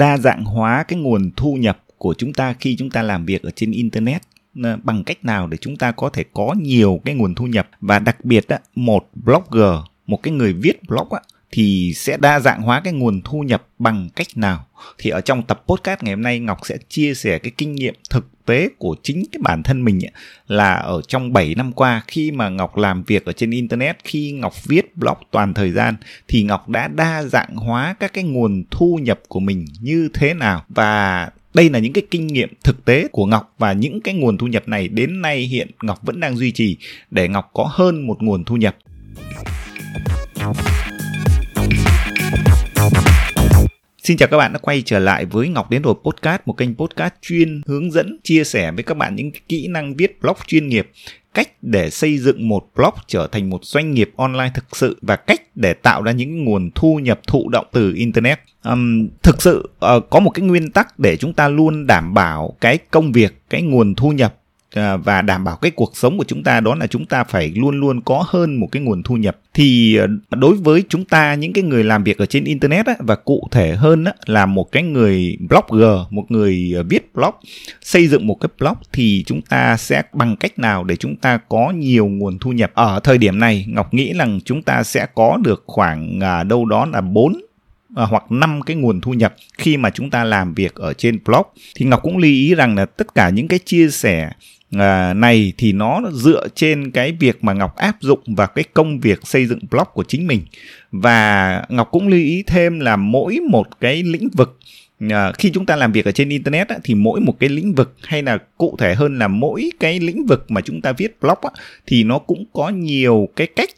đa 0.00 0.16
dạng 0.18 0.44
hóa 0.44 0.82
cái 0.82 0.98
nguồn 0.98 1.30
thu 1.36 1.54
nhập 1.54 1.78
của 1.98 2.14
chúng 2.18 2.32
ta 2.32 2.52
khi 2.52 2.76
chúng 2.76 2.90
ta 2.90 3.02
làm 3.02 3.26
việc 3.26 3.42
ở 3.42 3.50
trên 3.50 3.70
internet 3.70 4.22
ờ, 4.62 4.78
bằng 4.82 5.04
cách 5.04 5.24
nào 5.24 5.46
để 5.46 5.56
chúng 5.56 5.76
ta 5.76 5.92
có 5.92 6.08
thể 6.08 6.24
có 6.34 6.54
nhiều 6.60 7.00
cái 7.04 7.14
nguồn 7.14 7.34
thu 7.34 7.46
nhập. 7.46 7.68
Và 7.80 7.98
đặc 7.98 8.24
biệt 8.24 8.48
á, 8.48 8.58
một 8.74 9.08
blogger 9.14 9.74
một 10.06 10.22
cái 10.22 10.34
người 10.34 10.52
viết 10.52 10.88
blog 10.88 11.08
á, 11.12 11.20
thì 11.52 11.92
sẽ 11.96 12.16
đa 12.16 12.40
dạng 12.40 12.62
hóa 12.62 12.80
cái 12.84 12.92
nguồn 12.92 13.20
thu 13.24 13.40
nhập 13.40 13.66
bằng 13.78 14.08
cách 14.16 14.26
nào? 14.34 14.66
Thì 14.98 15.10
ở 15.10 15.20
trong 15.20 15.42
tập 15.42 15.62
podcast 15.66 16.02
ngày 16.02 16.14
hôm 16.14 16.22
nay 16.22 16.38
Ngọc 16.38 16.58
sẽ 16.64 16.76
chia 16.88 17.14
sẻ 17.14 17.38
cái 17.38 17.52
kinh 17.58 17.74
nghiệm 17.74 17.94
thực 18.10 18.26
tế 18.46 18.68
của 18.78 18.96
chính 19.02 19.24
cái 19.32 19.40
bản 19.42 19.62
thân 19.62 19.84
mình 19.84 20.04
ấy, 20.04 20.12
là 20.46 20.74
ở 20.74 21.02
trong 21.08 21.32
7 21.32 21.54
năm 21.54 21.72
qua 21.72 22.02
khi 22.06 22.30
mà 22.30 22.48
Ngọc 22.48 22.76
làm 22.76 23.04
việc 23.04 23.24
ở 23.24 23.32
trên 23.32 23.50
internet 23.50 23.96
khi 24.04 24.32
Ngọc 24.32 24.64
viết 24.64 24.96
blog 24.96 25.16
toàn 25.30 25.54
thời 25.54 25.70
gian 25.70 25.94
thì 26.28 26.42
Ngọc 26.42 26.68
đã 26.68 26.88
đa 26.88 27.22
dạng 27.22 27.56
hóa 27.56 27.94
các 28.00 28.12
cái 28.12 28.24
nguồn 28.24 28.64
thu 28.70 28.98
nhập 29.02 29.20
của 29.28 29.40
mình 29.40 29.66
như 29.80 30.08
thế 30.14 30.34
nào? 30.34 30.64
Và 30.68 31.30
đây 31.54 31.70
là 31.70 31.78
những 31.78 31.92
cái 31.92 32.02
kinh 32.10 32.26
nghiệm 32.26 32.48
thực 32.64 32.84
tế 32.84 33.08
của 33.12 33.26
Ngọc 33.26 33.54
và 33.58 33.72
những 33.72 34.00
cái 34.00 34.14
nguồn 34.14 34.38
thu 34.38 34.46
nhập 34.46 34.68
này 34.68 34.88
đến 34.88 35.22
nay 35.22 35.38
hiện 35.38 35.70
Ngọc 35.82 35.98
vẫn 36.02 36.20
đang 36.20 36.36
duy 36.36 36.52
trì 36.52 36.76
để 37.10 37.28
Ngọc 37.28 37.50
có 37.54 37.68
hơn 37.70 38.06
một 38.06 38.22
nguồn 38.22 38.44
thu 38.44 38.56
nhập. 38.56 38.76
Xin 44.02 44.16
chào 44.16 44.28
các 44.28 44.36
bạn 44.36 44.52
đã 44.52 44.58
quay 44.58 44.82
trở 44.82 44.98
lại 44.98 45.24
với 45.24 45.48
Ngọc 45.48 45.70
Đến 45.70 45.82
Rồi 45.82 45.94
Podcast, 46.04 46.42
một 46.46 46.52
kênh 46.52 46.74
podcast 46.74 47.14
chuyên 47.22 47.60
hướng 47.66 47.90
dẫn, 47.90 48.18
chia 48.22 48.44
sẻ 48.44 48.70
với 48.70 48.82
các 48.82 48.96
bạn 48.96 49.16
những 49.16 49.30
kỹ 49.48 49.68
năng 49.68 49.94
viết 49.94 50.20
blog 50.22 50.36
chuyên 50.46 50.68
nghiệp, 50.68 50.90
cách 51.34 51.48
để 51.62 51.90
xây 51.90 52.18
dựng 52.18 52.48
một 52.48 52.66
blog 52.76 52.94
trở 53.06 53.26
thành 53.32 53.50
một 53.50 53.64
doanh 53.64 53.94
nghiệp 53.94 54.10
online 54.16 54.50
thực 54.54 54.76
sự 54.76 54.98
và 55.02 55.16
cách 55.16 55.40
để 55.54 55.74
tạo 55.74 56.02
ra 56.02 56.12
những 56.12 56.44
nguồn 56.44 56.70
thu 56.74 56.98
nhập 57.02 57.20
thụ 57.26 57.48
động 57.48 57.66
từ 57.72 57.94
Internet. 57.94 58.40
Um, 58.64 59.08
thực 59.22 59.42
sự 59.42 59.70
uh, 59.96 60.10
có 60.10 60.20
một 60.20 60.30
cái 60.30 60.46
nguyên 60.46 60.70
tắc 60.70 60.98
để 60.98 61.16
chúng 61.16 61.32
ta 61.32 61.48
luôn 61.48 61.86
đảm 61.86 62.14
bảo 62.14 62.56
cái 62.60 62.78
công 62.78 63.12
việc, 63.12 63.42
cái 63.50 63.62
nguồn 63.62 63.94
thu 63.94 64.10
nhập 64.10 64.39
À, 64.74 64.96
và 64.96 65.22
đảm 65.22 65.44
bảo 65.44 65.56
cái 65.56 65.70
cuộc 65.70 65.96
sống 65.96 66.18
của 66.18 66.24
chúng 66.24 66.42
ta 66.42 66.60
đó 66.60 66.74
là 66.74 66.86
chúng 66.86 67.06
ta 67.06 67.24
phải 67.24 67.52
luôn 67.56 67.80
luôn 67.80 68.00
có 68.00 68.24
hơn 68.26 68.60
một 68.60 68.68
cái 68.72 68.82
nguồn 68.82 69.02
thu 69.02 69.16
nhập. 69.16 69.38
Thì 69.54 69.96
ờ, 69.96 70.06
đối 70.30 70.54
với 70.54 70.84
chúng 70.88 71.04
ta 71.04 71.34
những 71.34 71.52
cái 71.52 71.64
người 71.64 71.84
làm 71.84 72.04
việc 72.04 72.18
ở 72.18 72.26
trên 72.26 72.44
internet 72.44 72.86
á, 72.86 72.94
và 72.98 73.14
cụ 73.14 73.48
thể 73.50 73.76
hơn 73.76 74.04
á, 74.04 74.12
là 74.26 74.46
một 74.46 74.72
cái 74.72 74.82
người 74.82 75.36
blogger 75.48 75.98
một 76.10 76.24
người 76.28 76.72
ờ, 76.76 76.82
viết 76.82 77.14
blog 77.14 77.34
xây 77.82 78.08
dựng 78.08 78.26
một 78.26 78.34
cái 78.40 78.48
blog 78.58 78.74
thì 78.92 79.24
chúng 79.26 79.42
ta 79.42 79.76
sẽ 79.76 80.02
bằng 80.12 80.36
cách 80.36 80.58
nào 80.58 80.84
để 80.84 80.96
chúng 80.96 81.16
ta 81.16 81.38
có 81.48 81.72
nhiều 81.76 82.06
nguồn 82.06 82.38
thu 82.38 82.52
nhập? 82.52 82.70
Ở 82.74 83.00
thời 83.04 83.18
điểm 83.18 83.38
này 83.38 83.64
ngọc 83.68 83.94
nghĩ 83.94 84.12
rằng 84.12 84.38
chúng 84.44 84.62
ta 84.62 84.82
sẽ 84.82 85.06
có 85.14 85.38
được 85.44 85.64
khoảng 85.66 86.20
à, 86.20 86.42
đâu 86.42 86.64
đó 86.64 86.86
là 86.86 87.00
4 87.00 87.40
à, 87.96 88.04
hoặc 88.04 88.32
5 88.32 88.62
cái 88.62 88.76
nguồn 88.76 89.00
thu 89.00 89.12
nhập 89.12 89.34
khi 89.58 89.76
mà 89.76 89.90
chúng 89.90 90.10
ta 90.10 90.24
làm 90.24 90.54
việc 90.54 90.74
ở 90.74 90.92
trên 90.92 91.18
blog. 91.24 91.46
Thì 91.74 91.86
Ngọc 91.86 92.02
cũng 92.02 92.18
lưu 92.18 92.30
ý 92.30 92.54
rằng 92.54 92.74
là 92.74 92.84
tất 92.84 93.14
cả 93.14 93.30
những 93.30 93.48
cái 93.48 93.58
chia 93.58 93.88
sẻ 93.90 94.30
à, 94.78 95.14
này 95.14 95.52
thì 95.58 95.72
nó 95.72 96.02
dựa 96.12 96.48
trên 96.54 96.90
cái 96.90 97.12
việc 97.12 97.44
mà 97.44 97.52
Ngọc 97.52 97.76
áp 97.76 97.96
dụng 98.00 98.20
vào 98.26 98.46
cái 98.46 98.64
công 98.74 99.00
việc 99.00 99.18
xây 99.24 99.46
dựng 99.46 99.60
blog 99.70 99.88
của 99.92 100.04
chính 100.08 100.26
mình. 100.26 100.42
Và 100.92 101.62
Ngọc 101.68 101.88
cũng 101.90 102.08
lưu 102.08 102.20
ý 102.20 102.42
thêm 102.46 102.80
là 102.80 102.96
mỗi 102.96 103.40
một 103.50 103.80
cái 103.80 104.02
lĩnh 104.02 104.28
vực 104.32 104.58
à, 105.08 105.32
khi 105.38 105.50
chúng 105.50 105.66
ta 105.66 105.76
làm 105.76 105.92
việc 105.92 106.04
ở 106.04 106.12
trên 106.12 106.28
internet 106.28 106.68
á, 106.68 106.76
thì 106.84 106.94
mỗi 106.94 107.20
một 107.20 107.36
cái 107.40 107.48
lĩnh 107.48 107.74
vực 107.74 107.96
hay 108.02 108.22
là 108.22 108.38
cụ 108.58 108.76
thể 108.78 108.94
hơn 108.94 109.18
là 109.18 109.28
mỗi 109.28 109.70
cái 109.80 110.00
lĩnh 110.00 110.26
vực 110.26 110.50
mà 110.50 110.60
chúng 110.60 110.80
ta 110.80 110.92
viết 110.92 111.20
blog 111.20 111.38
á, 111.42 111.50
thì 111.86 112.04
nó 112.04 112.18
cũng 112.18 112.44
có 112.52 112.68
nhiều 112.68 113.28
cái 113.36 113.46
cách 113.46 113.70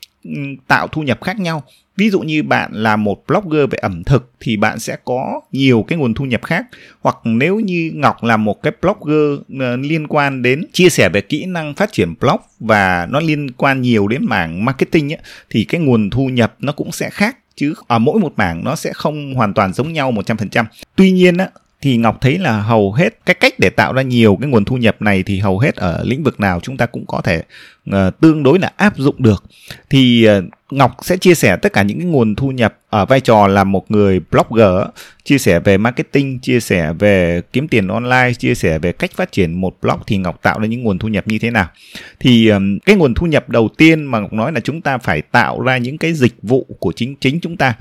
tạo 0.68 0.88
thu 0.88 1.02
nhập 1.02 1.18
khác 1.22 1.40
nhau. 1.40 1.62
Ví 1.96 2.10
dụ 2.10 2.20
như 2.20 2.42
bạn 2.42 2.70
là 2.74 2.96
một 2.96 3.24
blogger 3.26 3.70
về 3.70 3.78
ẩm 3.82 4.04
thực 4.04 4.32
thì 4.40 4.56
bạn 4.56 4.78
sẽ 4.78 4.96
có 5.04 5.40
nhiều 5.52 5.84
cái 5.88 5.98
nguồn 5.98 6.14
thu 6.14 6.24
nhập 6.24 6.42
khác. 6.44 6.66
Hoặc 7.00 7.16
nếu 7.24 7.60
như 7.60 7.90
ngọc 7.94 8.24
là 8.24 8.36
một 8.36 8.62
cái 8.62 8.72
blogger 8.82 9.40
ờ, 9.60 9.76
liên 9.76 10.06
quan 10.06 10.42
đến 10.42 10.64
chia 10.72 10.88
sẻ 10.88 11.08
về 11.08 11.20
kỹ 11.20 11.44
năng 11.44 11.74
phát 11.74 11.92
triển 11.92 12.14
blog 12.20 12.40
và 12.60 13.06
nó 13.10 13.20
liên 13.20 13.50
quan 13.50 13.80
nhiều 13.80 14.08
đến 14.08 14.24
mảng 14.24 14.64
marketing 14.64 15.12
ấy, 15.12 15.18
thì 15.50 15.64
cái 15.64 15.80
nguồn 15.80 16.10
thu 16.10 16.26
nhập 16.26 16.54
nó 16.60 16.72
cũng 16.72 16.92
sẽ 16.92 17.10
khác. 17.10 17.36
Chứ 17.56 17.74
ở 17.86 17.98
mỗi 17.98 18.20
một 18.20 18.32
mảng 18.36 18.64
nó 18.64 18.76
sẽ 18.76 18.92
không 18.92 19.34
hoàn 19.34 19.54
toàn 19.54 19.72
giống 19.72 19.92
nhau 19.92 20.12
100%. 20.12 20.64
Tuy 20.96 21.10
nhiên 21.10 21.36
á, 21.36 21.48
thì 21.82 21.96
Ngọc 21.96 22.18
thấy 22.20 22.38
là 22.38 22.60
hầu 22.60 22.92
hết 22.92 23.18
cái 23.26 23.34
cách 23.34 23.54
để 23.58 23.70
tạo 23.70 23.92
ra 23.92 24.02
nhiều 24.02 24.38
cái 24.40 24.50
nguồn 24.50 24.64
thu 24.64 24.76
nhập 24.76 25.02
này 25.02 25.22
thì 25.22 25.38
hầu 25.38 25.58
hết 25.58 25.76
ở 25.76 26.04
lĩnh 26.04 26.22
vực 26.22 26.40
nào 26.40 26.60
chúng 26.62 26.76
ta 26.76 26.86
cũng 26.86 27.06
có 27.06 27.20
thể 27.20 27.42
uh, 27.90 28.20
tương 28.20 28.42
đối 28.42 28.58
là 28.58 28.72
áp 28.76 28.96
dụng 28.96 29.14
được. 29.18 29.44
Thì 29.90 30.28
uh, 30.38 30.44
Ngọc 30.70 30.96
sẽ 31.02 31.16
chia 31.16 31.34
sẻ 31.34 31.56
tất 31.56 31.72
cả 31.72 31.82
những 31.82 31.98
cái 31.98 32.06
nguồn 32.06 32.34
thu 32.34 32.50
nhập 32.50 32.78
ở 32.90 33.06
vai 33.06 33.20
trò 33.20 33.46
là 33.46 33.64
một 33.64 33.90
người 33.90 34.20
blogger, 34.30 34.86
chia 35.24 35.38
sẻ 35.38 35.60
về 35.60 35.78
marketing, 35.78 36.38
chia 36.38 36.60
sẻ 36.60 36.92
về 36.98 37.40
kiếm 37.52 37.68
tiền 37.68 37.88
online, 37.88 38.32
chia 38.38 38.54
sẻ 38.54 38.78
về 38.78 38.92
cách 38.92 39.10
phát 39.12 39.32
triển 39.32 39.60
một 39.60 39.76
blog 39.82 39.98
thì 40.06 40.16
Ngọc 40.16 40.42
tạo 40.42 40.58
ra 40.58 40.66
những 40.66 40.82
nguồn 40.82 40.98
thu 40.98 41.08
nhập 41.08 41.28
như 41.28 41.38
thế 41.38 41.50
nào. 41.50 41.68
Thì 42.20 42.48
um, 42.48 42.78
cái 42.78 42.96
nguồn 42.96 43.14
thu 43.14 43.26
nhập 43.26 43.48
đầu 43.48 43.68
tiên 43.76 44.04
mà 44.04 44.20
Ngọc 44.20 44.32
nói 44.32 44.52
là 44.52 44.60
chúng 44.60 44.80
ta 44.80 44.98
phải 44.98 45.22
tạo 45.22 45.60
ra 45.60 45.76
những 45.76 45.98
cái 45.98 46.12
dịch 46.12 46.34
vụ 46.42 46.66
của 46.78 46.92
chính 46.96 47.16
chính 47.16 47.40
chúng 47.40 47.56
ta. 47.56 47.74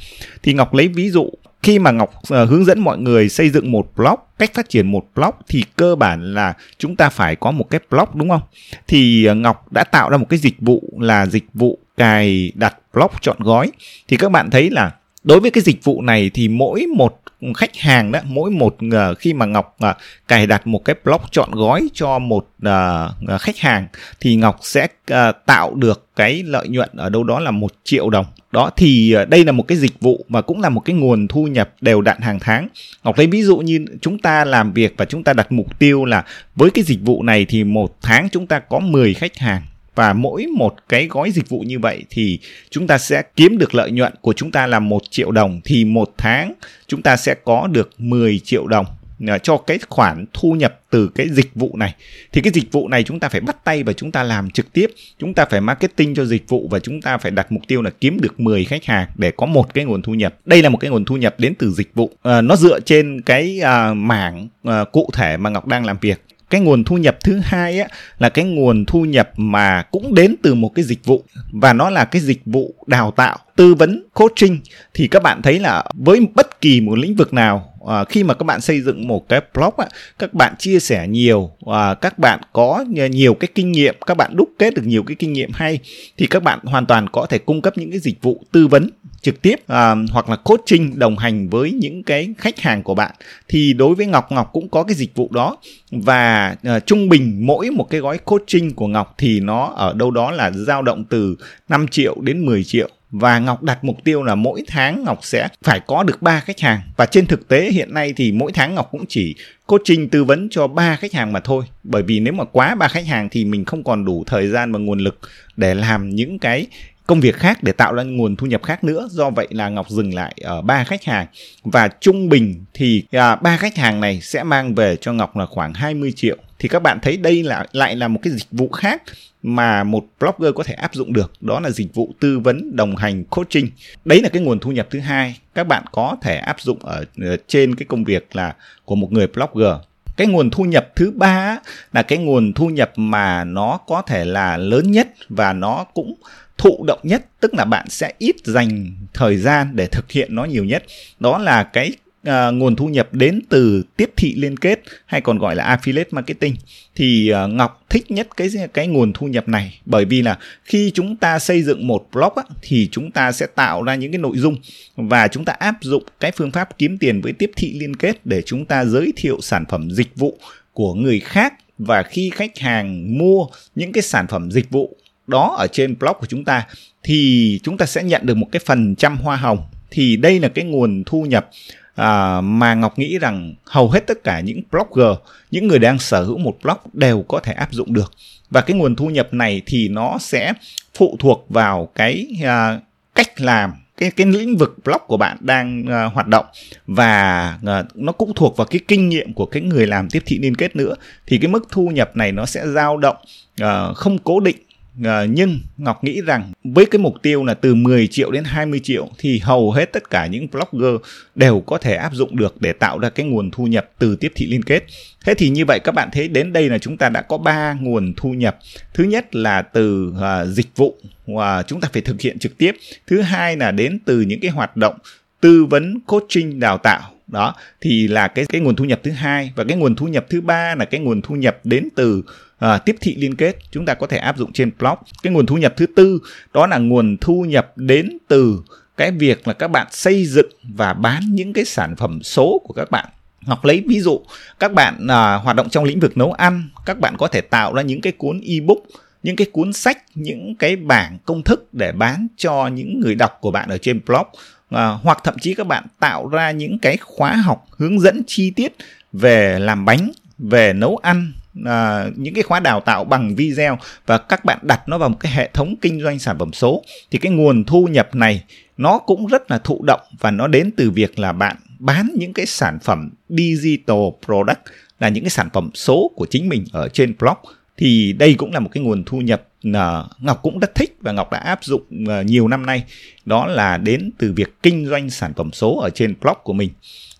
Thì 0.43 0.53
Ngọc 0.53 0.73
lấy 0.73 0.87
ví 0.87 1.09
dụ 1.09 1.29
khi 1.63 1.79
mà 1.79 1.91
Ngọc 1.91 2.13
uh, 2.19 2.49
hướng 2.49 2.65
dẫn 2.65 2.79
mọi 2.79 2.97
người 2.97 3.29
xây 3.29 3.49
dựng 3.49 3.71
một 3.71 3.87
blog, 3.95 4.15
cách 4.39 4.53
phát 4.53 4.69
triển 4.69 4.91
một 4.91 5.05
blog 5.15 5.31
thì 5.47 5.63
cơ 5.75 5.95
bản 5.95 6.33
là 6.33 6.53
chúng 6.77 6.95
ta 6.95 7.09
phải 7.09 7.35
có 7.35 7.51
một 7.51 7.69
cái 7.69 7.79
blog 7.89 8.09
đúng 8.13 8.29
không? 8.29 8.41
Thì 8.87 9.27
uh, 9.31 9.37
Ngọc 9.37 9.71
đã 9.71 9.83
tạo 9.83 10.09
ra 10.09 10.17
một 10.17 10.25
cái 10.29 10.39
dịch 10.39 10.55
vụ 10.59 10.83
là 10.99 11.25
dịch 11.25 11.45
vụ 11.53 11.79
cài 11.97 12.51
đặt 12.55 12.77
blog 12.93 13.11
chọn 13.21 13.37
gói. 13.39 13.71
Thì 14.07 14.17
các 14.17 14.31
bạn 14.31 14.49
thấy 14.49 14.69
là 14.69 14.91
đối 15.23 15.39
với 15.39 15.51
cái 15.51 15.61
dịch 15.61 15.83
vụ 15.83 16.01
này 16.01 16.31
thì 16.33 16.47
mỗi 16.47 16.85
một 16.95 17.21
khách 17.55 17.77
hàng 17.77 18.11
đó 18.11 18.19
mỗi 18.25 18.51
một 18.51 18.77
uh, 18.85 19.17
khi 19.19 19.33
mà 19.33 19.45
ngọc 19.45 19.77
uh, 19.85 19.95
cài 20.27 20.47
đặt 20.47 20.67
một 20.67 20.85
cái 20.85 20.95
block 21.03 21.31
chọn 21.31 21.51
gói 21.51 21.89
cho 21.93 22.19
một 22.19 22.47
uh, 22.67 23.41
khách 23.41 23.57
hàng 23.57 23.87
thì 24.19 24.35
ngọc 24.35 24.59
sẽ 24.61 24.87
uh, 25.13 25.17
tạo 25.45 25.75
được 25.75 26.07
cái 26.15 26.43
lợi 26.43 26.67
nhuận 26.67 26.89
ở 26.95 27.09
đâu 27.09 27.23
đó 27.23 27.39
là 27.39 27.51
một 27.51 27.71
triệu 27.83 28.09
đồng. 28.09 28.25
Đó 28.51 28.71
thì 28.77 29.15
uh, 29.21 29.29
đây 29.29 29.45
là 29.45 29.51
một 29.51 29.67
cái 29.67 29.77
dịch 29.77 29.99
vụ 29.99 30.25
và 30.29 30.41
cũng 30.41 30.61
là 30.61 30.69
một 30.69 30.79
cái 30.79 30.95
nguồn 30.95 31.27
thu 31.27 31.47
nhập 31.47 31.73
đều 31.81 32.01
đặn 32.01 32.21
hàng 32.21 32.39
tháng. 32.39 32.67
Ngọc 33.03 33.17
lấy 33.17 33.27
ví 33.27 33.43
dụ 33.43 33.57
như 33.57 33.85
chúng 34.01 34.19
ta 34.19 34.45
làm 34.45 34.73
việc 34.73 34.93
và 34.97 35.05
chúng 35.05 35.23
ta 35.23 35.33
đặt 35.33 35.51
mục 35.51 35.79
tiêu 35.79 36.05
là 36.05 36.23
với 36.55 36.69
cái 36.69 36.83
dịch 36.83 36.99
vụ 37.01 37.23
này 37.23 37.45
thì 37.49 37.63
một 37.63 37.97
tháng 38.01 38.29
chúng 38.29 38.47
ta 38.47 38.59
có 38.59 38.79
10 38.79 39.13
khách 39.13 39.37
hàng 39.37 39.61
và 39.95 40.13
mỗi 40.13 40.47
một 40.47 40.75
cái 40.89 41.07
gói 41.07 41.31
dịch 41.31 41.49
vụ 41.49 41.59
như 41.59 41.79
vậy 41.79 42.03
thì 42.09 42.39
chúng 42.69 42.87
ta 42.87 42.97
sẽ 42.97 43.21
kiếm 43.35 43.57
được 43.57 43.75
lợi 43.75 43.91
nhuận 43.91 44.13
của 44.21 44.33
chúng 44.33 44.51
ta 44.51 44.67
là 44.67 44.79
một 44.79 45.01
triệu 45.09 45.31
đồng. 45.31 45.61
Thì 45.65 45.85
một 45.85 46.13
tháng 46.17 46.53
chúng 46.87 47.01
ta 47.01 47.17
sẽ 47.17 47.35
có 47.43 47.67
được 47.67 47.89
10 47.97 48.39
triệu 48.39 48.67
đồng 48.67 48.85
ờ, 49.27 49.37
cho 49.37 49.57
cái 49.57 49.79
khoản 49.89 50.25
thu 50.33 50.51
nhập 50.51 50.79
từ 50.89 51.07
cái 51.15 51.29
dịch 51.29 51.55
vụ 51.55 51.77
này. 51.77 51.95
Thì 52.31 52.41
cái 52.41 52.53
dịch 52.53 52.71
vụ 52.71 52.87
này 52.87 53.03
chúng 53.03 53.19
ta 53.19 53.29
phải 53.29 53.41
bắt 53.41 53.63
tay 53.63 53.83
và 53.83 53.93
chúng 53.93 54.11
ta 54.11 54.23
làm 54.23 54.51
trực 54.51 54.73
tiếp. 54.73 54.87
Chúng 55.19 55.33
ta 55.33 55.45
phải 55.45 55.61
marketing 55.61 56.15
cho 56.15 56.25
dịch 56.25 56.49
vụ 56.49 56.67
và 56.71 56.79
chúng 56.79 57.01
ta 57.01 57.17
phải 57.17 57.31
đặt 57.31 57.51
mục 57.51 57.61
tiêu 57.67 57.81
là 57.81 57.89
kiếm 57.89 58.19
được 58.21 58.39
10 58.39 58.65
khách 58.65 58.85
hàng 58.85 59.09
để 59.15 59.31
có 59.31 59.45
một 59.45 59.73
cái 59.73 59.85
nguồn 59.85 60.01
thu 60.01 60.13
nhập. 60.13 60.35
Đây 60.45 60.61
là 60.61 60.69
một 60.69 60.77
cái 60.77 60.91
nguồn 60.91 61.05
thu 61.05 61.17
nhập 61.17 61.35
đến 61.37 61.53
từ 61.55 61.71
dịch 61.71 61.91
vụ. 61.95 62.11
À, 62.23 62.41
nó 62.41 62.55
dựa 62.55 62.79
trên 62.79 63.21
cái 63.21 63.59
à, 63.59 63.93
mảng 63.93 64.47
à, 64.63 64.83
cụ 64.91 65.09
thể 65.13 65.37
mà 65.37 65.49
ngọc 65.49 65.67
đang 65.67 65.85
làm 65.85 65.97
việc 66.01 66.21
cái 66.51 66.61
nguồn 66.61 66.83
thu 66.83 66.97
nhập 66.97 67.17
thứ 67.23 67.39
hai 67.43 67.79
á 67.79 67.87
là 68.19 68.29
cái 68.29 68.45
nguồn 68.45 68.85
thu 68.85 69.05
nhập 69.05 69.31
mà 69.35 69.83
cũng 69.91 70.13
đến 70.13 70.35
từ 70.41 70.53
một 70.53 70.71
cái 70.75 70.85
dịch 70.85 71.05
vụ. 71.05 71.23
Và 71.51 71.73
nó 71.73 71.89
là 71.89 72.05
cái 72.05 72.21
dịch 72.21 72.41
vụ 72.45 72.75
đào 72.87 73.11
tạo 73.11 73.37
tư 73.55 73.73
vấn 73.73 74.03
coaching. 74.13 74.59
Thì 74.93 75.07
các 75.07 75.23
bạn 75.23 75.41
thấy 75.41 75.59
là 75.59 75.83
với 75.93 76.27
bất 76.35 76.61
kỳ 76.61 76.81
một 76.81 76.97
lĩnh 76.97 77.15
vực 77.15 77.33
nào 77.33 77.73
à, 77.87 78.03
khi 78.03 78.23
mà 78.23 78.33
các 78.33 78.43
bạn 78.43 78.61
xây 78.61 78.81
dựng 78.81 79.07
một 79.07 79.29
cái 79.29 79.41
blog 79.53 79.73
á, 79.77 79.85
các 80.19 80.33
bạn 80.33 80.53
chia 80.59 80.79
sẻ 80.79 81.07
nhiều 81.07 81.51
à, 81.65 81.93
các 81.93 82.19
bạn 82.19 82.39
có 82.53 82.85
nhiều 83.11 83.33
cái 83.33 83.47
kinh 83.55 83.71
nghiệm 83.71 83.95
các 84.05 84.17
bạn 84.17 84.35
đúc 84.35 84.49
kết 84.59 84.73
được 84.73 84.83
nhiều 84.85 85.03
cái 85.03 85.15
kinh 85.15 85.33
nghiệm 85.33 85.51
hay 85.53 85.79
thì 86.17 86.27
các 86.27 86.43
bạn 86.43 86.59
hoàn 86.63 86.85
toàn 86.85 87.09
có 87.09 87.25
thể 87.25 87.37
cung 87.37 87.61
cấp 87.61 87.77
những 87.77 87.91
cái 87.91 87.99
dịch 87.99 88.21
vụ 88.21 88.43
tư 88.51 88.67
vấn 88.67 88.89
trực 89.21 89.41
tiếp 89.41 89.55
à, 89.67 89.95
hoặc 90.11 90.29
là 90.29 90.35
coaching 90.35 90.99
đồng 90.99 91.17
hành 91.17 91.49
với 91.49 91.71
những 91.71 92.03
cái 92.03 92.33
khách 92.37 92.59
hàng 92.59 92.83
của 92.83 92.95
bạn 92.95 93.11
thì 93.47 93.73
đối 93.73 93.95
với 93.95 94.05
Ngọc 94.05 94.31
Ngọc 94.31 94.49
cũng 94.53 94.69
có 94.69 94.83
cái 94.83 94.95
dịch 94.95 95.15
vụ 95.15 95.29
đó. 95.31 95.57
Và 95.91 96.55
à, 96.63 96.79
trung 96.79 97.09
bình 97.09 97.37
mỗi 97.45 97.69
một 97.69 97.87
cái 97.89 97.99
gói 97.99 98.17
coaching 98.17 98.73
của 98.73 98.87
Ngọc 98.87 99.15
thì 99.17 99.39
nó 99.39 99.73
ở 99.75 99.93
đâu 99.93 100.11
đó 100.11 100.31
là 100.31 100.51
dao 100.51 100.81
động 100.81 101.03
từ 101.09 101.35
5 101.69 101.87
triệu 101.87 102.15
đến 102.21 102.45
10 102.45 102.63
triệu. 102.63 102.89
Và 103.11 103.39
Ngọc 103.39 103.63
đặt 103.63 103.83
mục 103.83 103.95
tiêu 104.03 104.23
là 104.23 104.35
mỗi 104.35 104.63
tháng 104.67 105.03
Ngọc 105.03 105.19
sẽ 105.21 105.47
phải 105.63 105.79
có 105.87 106.03
được 106.03 106.21
3 106.21 106.39
khách 106.39 106.59
hàng. 106.59 106.81
Và 106.97 107.05
trên 107.05 107.25
thực 107.25 107.47
tế 107.47 107.71
hiện 107.71 107.93
nay 107.93 108.13
thì 108.15 108.31
mỗi 108.31 108.51
tháng 108.51 108.75
Ngọc 108.75 108.87
cũng 108.91 109.05
chỉ 109.09 109.35
coaching 109.65 110.09
tư 110.09 110.23
vấn 110.23 110.49
cho 110.51 110.67
3 110.67 110.95
khách 110.95 111.13
hàng 111.13 111.33
mà 111.33 111.39
thôi. 111.39 111.63
Bởi 111.83 112.03
vì 112.03 112.19
nếu 112.19 112.33
mà 112.33 112.43
quá 112.43 112.75
ba 112.75 112.87
khách 112.87 113.05
hàng 113.05 113.29
thì 113.31 113.45
mình 113.45 113.65
không 113.65 113.83
còn 113.83 114.05
đủ 114.05 114.23
thời 114.27 114.47
gian 114.47 114.71
và 114.71 114.79
nguồn 114.79 114.99
lực 114.99 115.19
để 115.57 115.75
làm 115.75 116.09
những 116.09 116.39
cái 116.39 116.67
công 117.07 117.19
việc 117.19 117.35
khác 117.35 117.63
để 117.63 117.71
tạo 117.71 117.93
ra 117.93 118.03
nguồn 118.03 118.35
thu 118.35 118.47
nhập 118.47 118.63
khác 118.63 118.83
nữa. 118.83 119.07
Do 119.11 119.29
vậy 119.29 119.47
là 119.51 119.69
ngọc 119.69 119.89
dừng 119.89 120.13
lại 120.13 120.35
ở 120.43 120.61
ba 120.61 120.83
khách 120.83 121.03
hàng. 121.03 121.27
Và 121.63 121.87
trung 121.87 122.29
bình 122.29 122.65
thì 122.73 123.03
à, 123.11 123.35
ba 123.35 123.57
khách 123.57 123.77
hàng 123.77 123.99
này 123.99 124.19
sẽ 124.21 124.43
mang 124.43 124.75
về 124.75 124.95
cho 124.95 125.13
ngọc 125.13 125.37
là 125.37 125.45
khoảng 125.45 125.73
20 125.73 126.13
triệu. 126.15 126.37
Thì 126.59 126.69
các 126.69 126.79
bạn 126.83 126.99
thấy 127.01 127.17
đây 127.17 127.43
là 127.43 127.65
lại 127.71 127.95
là 127.95 128.07
một 128.07 128.19
cái 128.23 128.33
dịch 128.33 128.47
vụ 128.51 128.69
khác 128.69 129.03
mà 129.43 129.83
một 129.83 130.05
blogger 130.19 130.55
có 130.55 130.63
thể 130.63 130.73
áp 130.73 130.93
dụng 130.93 131.13
được. 131.13 131.31
Đó 131.41 131.59
là 131.59 131.69
dịch 131.69 131.93
vụ 131.93 132.13
tư 132.19 132.39
vấn 132.39 132.75
đồng 132.75 132.95
hành 132.95 133.23
coaching. 133.23 133.67
Đấy 134.05 134.21
là 134.21 134.29
cái 134.29 134.41
nguồn 134.41 134.59
thu 134.59 134.71
nhập 134.71 134.87
thứ 134.91 134.99
hai 134.99 135.37
các 135.55 135.67
bạn 135.67 135.83
có 135.91 136.15
thể 136.21 136.35
áp 136.35 136.61
dụng 136.61 136.79
ở 136.79 137.05
trên 137.47 137.75
cái 137.75 137.85
công 137.89 138.03
việc 138.03 138.35
là 138.35 138.55
của 138.85 138.95
một 138.95 139.11
người 139.11 139.27
blogger 139.27 139.73
cái 140.17 140.27
nguồn 140.27 140.49
thu 140.49 140.63
nhập 140.63 140.87
thứ 140.95 141.11
ba 141.11 141.57
là 141.93 142.01
cái 142.01 142.17
nguồn 142.17 142.53
thu 142.53 142.67
nhập 142.67 142.91
mà 142.95 143.43
nó 143.43 143.79
có 143.87 144.01
thể 144.01 144.25
là 144.25 144.57
lớn 144.57 144.91
nhất 144.91 145.07
và 145.29 145.53
nó 145.53 145.85
cũng 145.93 146.13
thụ 146.57 146.83
động 146.87 146.99
nhất. 147.03 147.25
Tức 147.39 147.53
là 147.53 147.65
bạn 147.65 147.89
sẽ 147.89 148.13
ít 148.17 148.35
dành 148.45 148.91
thời 149.13 149.37
gian 149.37 149.75
để 149.75 149.87
thực 149.87 150.11
hiện 150.11 150.35
nó 150.35 150.45
nhiều 150.45 150.65
nhất. 150.65 150.83
Đó 151.19 151.37
là 151.37 151.63
cái 151.63 151.91
à, 152.23 152.51
nguồn 152.51 152.75
thu 152.75 152.87
nhập 152.87 153.13
đến 153.13 153.41
từ 153.49 153.83
tiếp 153.97 154.11
thị 154.17 154.35
liên 154.35 154.57
kết 154.57 154.81
hay 155.05 155.21
còn 155.21 155.37
gọi 155.37 155.55
là 155.55 155.77
affiliate 155.77 156.05
marketing. 156.11 156.55
Thì 156.95 157.29
à, 157.29 157.47
Ngọc 157.47 157.85
thích 157.89 158.11
nhất 158.11 158.27
cái 158.37 158.49
cái 158.73 158.87
nguồn 158.87 159.13
thu 159.13 159.27
nhập 159.27 159.47
này 159.47 159.79
bởi 159.85 160.05
vì 160.05 160.21
là 160.21 160.37
khi 160.63 160.91
chúng 160.93 161.15
ta 161.15 161.39
xây 161.39 161.63
dựng 161.63 161.87
một 161.87 162.07
blog 162.13 162.33
á, 162.35 162.43
thì 162.61 162.89
chúng 162.91 163.11
ta 163.11 163.31
sẽ 163.31 163.45
tạo 163.55 163.83
ra 163.83 163.95
những 163.95 164.11
cái 164.11 164.19
nội 164.19 164.37
dung 164.37 164.55
và 164.95 165.27
chúng 165.27 165.45
ta 165.45 165.53
áp 165.53 165.75
dụng 165.81 166.03
cái 166.19 166.31
phương 166.31 166.51
pháp 166.51 166.77
kiếm 166.77 166.97
tiền 166.97 167.21
với 167.21 167.33
tiếp 167.33 167.51
thị 167.55 167.77
liên 167.79 167.95
kết 167.95 168.25
để 168.25 168.41
chúng 168.41 168.65
ta 168.65 168.85
giới 168.85 169.13
thiệu 169.15 169.37
sản 169.41 169.65
phẩm 169.69 169.91
dịch 169.91 170.15
vụ 170.15 170.37
của 170.73 170.93
người 170.93 171.19
khác. 171.19 171.53
Và 171.77 172.03
khi 172.03 172.29
khách 172.29 172.57
hàng 172.57 173.17
mua 173.17 173.45
những 173.75 173.91
cái 173.91 174.01
sản 174.01 174.27
phẩm 174.27 174.51
dịch 174.51 174.69
vụ 174.69 174.95
đó 175.27 175.55
ở 175.57 175.67
trên 175.67 175.99
blog 175.99 176.13
của 176.19 176.25
chúng 176.25 176.45
ta 176.45 176.67
thì 177.03 177.59
chúng 177.63 177.77
ta 177.77 177.85
sẽ 177.85 178.03
nhận 178.03 178.25
được 178.25 178.37
một 178.37 178.47
cái 178.51 178.59
phần 178.65 178.95
trăm 178.95 179.17
hoa 179.17 179.35
hồng. 179.35 179.59
Thì 179.91 180.17
đây 180.17 180.39
là 180.39 180.49
cái 180.49 180.65
nguồn 180.65 181.03
thu 181.05 181.23
nhập 181.23 181.49
à, 181.95 182.41
mà 182.41 182.73
Ngọc 182.73 182.99
nghĩ 182.99 183.19
rằng 183.19 183.53
hầu 183.65 183.89
hết 183.89 184.07
tất 184.07 184.23
cả 184.23 184.39
những 184.39 184.61
blogger, 184.71 185.17
những 185.51 185.67
người 185.67 185.79
đang 185.79 185.99
sở 185.99 186.23
hữu 186.23 186.37
một 186.37 186.57
blog 186.63 186.77
đều 186.93 187.25
có 187.27 187.39
thể 187.39 187.53
áp 187.53 187.71
dụng 187.71 187.93
được. 187.93 188.11
Và 188.49 188.61
cái 188.61 188.77
nguồn 188.77 188.95
thu 188.95 189.07
nhập 189.07 189.33
này 189.33 189.61
thì 189.65 189.87
nó 189.87 190.17
sẽ 190.19 190.53
phụ 190.97 191.15
thuộc 191.19 191.45
vào 191.49 191.89
cái 191.95 192.27
à, 192.43 192.79
cách 193.15 193.41
làm 193.41 193.71
cái 194.01 194.11
cái 194.11 194.27
lĩnh 194.27 194.57
vực 194.57 194.77
blog 194.85 195.01
của 195.07 195.17
bạn 195.17 195.37
đang 195.39 195.85
uh, 195.85 196.13
hoạt 196.13 196.27
động 196.27 196.45
và 196.87 197.57
uh, 197.63 197.97
nó 197.97 198.11
cũng 198.11 198.33
thuộc 198.33 198.57
vào 198.57 198.67
cái 198.67 198.79
kinh 198.87 199.09
nghiệm 199.09 199.33
của 199.33 199.45
cái 199.45 199.61
người 199.61 199.87
làm 199.87 200.09
tiếp 200.09 200.23
thị 200.25 200.39
liên 200.41 200.55
kết 200.55 200.75
nữa 200.75 200.95
thì 201.27 201.37
cái 201.37 201.47
mức 201.47 201.67
thu 201.71 201.87
nhập 201.87 202.17
này 202.17 202.31
nó 202.31 202.45
sẽ 202.45 202.67
dao 202.67 202.97
động 202.97 203.15
uh, 203.63 203.95
không 203.95 204.17
cố 204.17 204.39
định 204.39 204.57
Ờ, 205.03 205.25
nhưng 205.25 205.59
Ngọc 205.77 206.03
nghĩ 206.03 206.21
rằng 206.21 206.51
với 206.63 206.85
cái 206.85 206.99
mục 206.99 207.15
tiêu 207.21 207.43
là 207.43 207.53
từ 207.53 207.75
10 207.75 208.07
triệu 208.07 208.31
đến 208.31 208.43
20 208.43 208.79
triệu 208.83 209.09
thì 209.17 209.39
hầu 209.39 209.71
hết 209.71 209.93
tất 209.93 210.09
cả 210.09 210.27
những 210.27 210.47
blogger 210.51 210.95
đều 211.35 211.59
có 211.59 211.77
thể 211.77 211.95
áp 211.95 212.13
dụng 212.13 212.35
được 212.35 212.61
để 212.61 212.73
tạo 212.73 212.99
ra 212.99 213.09
cái 213.09 213.25
nguồn 213.25 213.51
thu 213.51 213.67
nhập 213.67 213.89
từ 213.99 214.15
tiếp 214.15 214.31
thị 214.35 214.47
liên 214.47 214.63
kết. 214.63 214.83
Thế 215.25 215.33
thì 215.33 215.49
như 215.49 215.65
vậy 215.65 215.79
các 215.83 215.91
bạn 215.91 216.09
thấy 216.11 216.27
đến 216.27 216.53
đây 216.53 216.69
là 216.69 216.77
chúng 216.77 216.97
ta 216.97 217.09
đã 217.09 217.21
có 217.21 217.37
ba 217.37 217.73
nguồn 217.81 218.13
thu 218.17 218.29
nhập. 218.29 218.59
Thứ 218.93 219.03
nhất 219.03 219.35
là 219.35 219.61
từ 219.61 220.13
uh, 220.17 220.47
dịch 220.47 220.75
vụ 220.75 220.97
và 221.25 221.63
chúng 221.63 221.81
ta 221.81 221.89
phải 221.93 222.01
thực 222.01 222.21
hiện 222.21 222.39
trực 222.39 222.57
tiếp. 222.57 222.75
Thứ 223.07 223.21
hai 223.21 223.57
là 223.57 223.71
đến 223.71 223.99
từ 224.05 224.21
những 224.21 224.39
cái 224.39 224.51
hoạt 224.51 224.77
động 224.77 224.97
tư 225.41 225.65
vấn 225.65 225.99
coaching 225.99 226.59
đào 226.59 226.77
tạo 226.77 227.01
đó 227.31 227.55
thì 227.81 228.07
là 228.07 228.27
cái 228.27 228.45
cái 228.45 228.61
nguồn 228.61 228.75
thu 228.75 228.85
nhập 228.85 228.99
thứ 229.03 229.11
hai. 229.11 229.53
Và 229.55 229.63
cái 229.63 229.77
nguồn 229.77 229.95
thu 229.95 230.07
nhập 230.07 230.25
thứ 230.29 230.41
ba 230.41 230.75
là 230.75 230.85
cái 230.85 230.99
nguồn 230.99 231.21
thu 231.21 231.35
nhập 231.35 231.59
đến 231.63 231.89
từ 231.95 232.23
à, 232.59 232.77
tiếp 232.77 232.95
thị 233.01 233.15
liên 233.15 233.35
kết. 233.35 233.55
Chúng 233.71 233.85
ta 233.85 233.93
có 233.93 234.07
thể 234.07 234.17
áp 234.17 234.37
dụng 234.37 234.53
trên 234.53 234.71
blog. 234.79 234.95
Cái 235.23 235.33
nguồn 235.33 235.45
thu 235.45 235.57
nhập 235.57 235.73
thứ 235.77 235.85
tư 235.85 236.19
đó 236.53 236.67
là 236.67 236.77
nguồn 236.77 237.17
thu 237.21 237.45
nhập 237.47 237.73
đến 237.75 238.17
từ 238.27 238.61
cái 238.97 239.11
việc 239.11 239.47
là 239.47 239.53
các 239.53 239.67
bạn 239.67 239.87
xây 239.91 240.25
dựng 240.25 240.49
và 240.63 240.93
bán 240.93 241.21
những 241.31 241.53
cái 241.53 241.65
sản 241.65 241.95
phẩm 241.95 242.23
số 242.23 242.61
của 242.63 242.73
các 242.73 242.91
bạn. 242.91 243.05
Hoặc 243.45 243.65
lấy 243.65 243.83
ví 243.87 243.99
dụ 243.99 244.21
các 244.59 244.73
bạn 244.73 245.07
à, 245.07 245.35
hoạt 245.35 245.55
động 245.55 245.69
trong 245.69 245.83
lĩnh 245.83 245.99
vực 245.99 246.17
nấu 246.17 246.33
ăn 246.33 246.69
các 246.85 246.99
bạn 246.99 247.15
có 247.17 247.27
thể 247.27 247.41
tạo 247.41 247.73
ra 247.73 247.81
những 247.81 248.01
cái 248.01 248.13
cuốn 248.17 248.41
ebook 248.41 248.79
những 249.23 249.35
cái 249.35 249.47
cuốn 249.51 249.73
sách 249.73 249.97
những 250.15 250.55
cái 250.55 250.75
bảng 250.75 251.17
công 251.25 251.43
thức 251.43 251.73
để 251.73 251.91
bán 251.91 252.27
cho 252.37 252.67
những 252.67 252.99
người 252.99 253.15
đọc 253.15 253.37
của 253.41 253.51
bạn 253.51 253.69
ở 253.69 253.77
trên 253.77 254.01
blog 254.05 254.27
à, 254.71 254.87
hoặc 254.87 255.19
thậm 255.23 255.35
chí 255.41 255.53
các 255.53 255.67
bạn 255.67 255.83
tạo 255.99 256.27
ra 256.27 256.51
những 256.51 256.79
cái 256.79 256.97
khóa 256.97 257.35
học 257.35 257.67
hướng 257.77 257.99
dẫn 257.99 258.21
chi 258.27 258.51
tiết 258.51 258.75
về 259.13 259.59
làm 259.59 259.85
bánh 259.85 260.11
về 260.37 260.73
nấu 260.73 260.97
ăn 260.97 261.31
à, 261.65 262.05
những 262.15 262.33
cái 262.33 262.43
khóa 262.43 262.59
đào 262.59 262.79
tạo 262.79 263.03
bằng 263.03 263.35
video 263.35 263.77
và 264.05 264.17
các 264.17 264.45
bạn 264.45 264.59
đặt 264.61 264.89
nó 264.89 264.97
vào 264.97 265.09
một 265.09 265.17
cái 265.19 265.31
hệ 265.31 265.49
thống 265.53 265.75
kinh 265.81 266.01
doanh 266.01 266.19
sản 266.19 266.39
phẩm 266.39 266.53
số 266.53 266.83
thì 267.11 267.19
cái 267.19 267.31
nguồn 267.31 267.63
thu 267.63 267.87
nhập 267.87 268.15
này 268.15 268.43
nó 268.77 268.99
cũng 268.99 269.27
rất 269.27 269.51
là 269.51 269.57
thụ 269.57 269.83
động 269.83 270.01
và 270.19 270.31
nó 270.31 270.47
đến 270.47 270.71
từ 270.77 270.91
việc 270.91 271.19
là 271.19 271.31
bạn 271.31 271.55
bán 271.79 272.11
những 272.15 272.33
cái 272.33 272.45
sản 272.45 272.79
phẩm 272.83 273.09
digital 273.29 273.97
product 274.25 274.59
là 274.99 275.09
những 275.09 275.23
cái 275.23 275.29
sản 275.29 275.49
phẩm 275.53 275.69
số 275.73 276.11
của 276.15 276.25
chính 276.29 276.49
mình 276.49 276.65
ở 276.71 276.87
trên 276.87 277.15
blog. 277.19 277.37
Thì 277.77 278.13
đây 278.13 278.33
cũng 278.33 278.53
là 278.53 278.59
một 278.59 278.69
cái 278.73 278.83
nguồn 278.83 279.03
thu 279.05 279.21
nhập 279.21 279.43
Ờ, 279.73 280.07
Ngọc 280.19 280.39
cũng 280.41 280.59
rất 280.59 280.75
thích 280.75 280.97
và 281.01 281.11
Ngọc 281.11 281.31
đã 281.31 281.37
áp 281.37 281.63
dụng 281.63 281.83
ờ, 282.07 282.21
nhiều 282.21 282.47
năm 282.47 282.65
nay. 282.65 282.83
Đó 283.25 283.45
là 283.45 283.77
đến 283.77 284.11
từ 284.17 284.33
việc 284.35 284.63
kinh 284.63 284.85
doanh 284.85 285.09
sản 285.09 285.33
phẩm 285.33 285.49
số 285.53 285.79
ở 285.79 285.89
trên 285.89 286.15
blog 286.21 286.37
của 286.43 286.53
mình. 286.53 286.69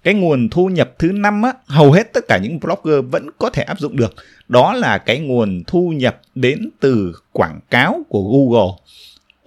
Cái 0.03 0.13
nguồn 0.13 0.49
thu 0.49 0.67
nhập 0.67 0.91
thứ 0.99 1.11
năm 1.11 1.41
á, 1.41 1.53
hầu 1.65 1.91
hết 1.91 2.13
tất 2.13 2.25
cả 2.27 2.39
những 2.43 2.59
blogger 2.59 3.05
vẫn 3.11 3.29
có 3.38 3.49
thể 3.49 3.63
áp 3.63 3.79
dụng 3.79 3.95
được. 3.95 4.15
Đó 4.47 4.73
là 4.73 4.97
cái 4.97 5.19
nguồn 5.19 5.63
thu 5.67 5.89
nhập 5.89 6.21
đến 6.35 6.69
từ 6.79 7.15
quảng 7.31 7.59
cáo 7.69 8.01
của 8.09 8.23
Google 8.23 8.77